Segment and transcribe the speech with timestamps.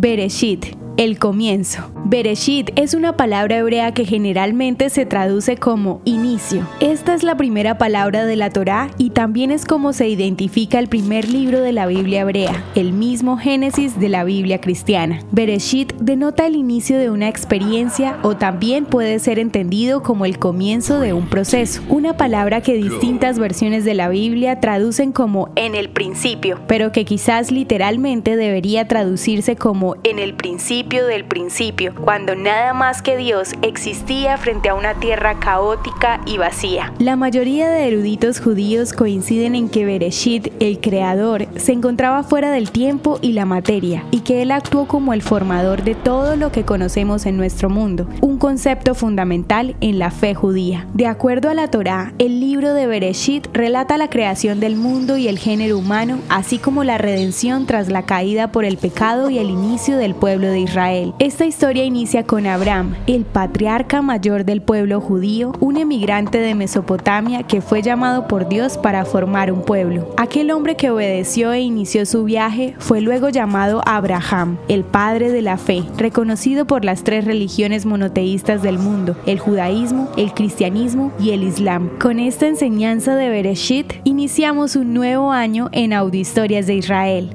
[0.00, 1.90] Bereshit, el comienzo.
[2.04, 6.68] Bereshit es una palabra hebrea que generalmente se traduce como inicio.
[6.78, 10.86] Esta es la primera palabra de la Torá y también es como se identifica el
[10.86, 15.18] primer libro de la Biblia hebrea, el mismo Génesis de la Biblia cristiana.
[15.32, 21.00] Bereshit denota el inicio de una experiencia o también puede ser entendido como el comienzo
[21.00, 25.90] de un proceso, una palabra que distintas versiones de la Biblia traducen como en el
[25.90, 32.72] principio, pero que quizás literalmente debería traducirse como en el principio del principio, cuando nada
[32.72, 36.92] más que Dios existía frente a una tierra caótica y vacía.
[37.00, 43.18] La mayoría de eruditos judíos en que Bereshit, el creador, se encontraba fuera del tiempo
[43.22, 47.24] y la materia, y que él actuó como el formador de todo lo que conocemos
[47.24, 50.86] en nuestro mundo, un concepto fundamental en la fe judía.
[50.92, 55.26] De acuerdo a la Torá, el libro de Bereshit relata la creación del mundo y
[55.26, 59.48] el género humano, así como la redención tras la caída por el pecado y el
[59.48, 61.14] inicio del pueblo de Israel.
[61.18, 67.42] Esta historia inicia con Abraham, el patriarca mayor del pueblo judío, un emigrante de Mesopotamia
[67.44, 70.14] que fue llamado por Dios para formar un pueblo.
[70.16, 75.42] Aquel hombre que obedeció e inició su viaje fue luego llamado Abraham, el padre de
[75.42, 81.30] la fe, reconocido por las tres religiones monoteístas del mundo, el judaísmo, el cristianismo y
[81.30, 81.90] el islam.
[82.00, 87.30] Con esta enseñanza de Bereshit, iniciamos un nuevo año en Audio Historias de Israel.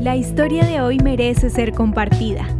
[0.00, 2.59] La historia de hoy merece ser compartida.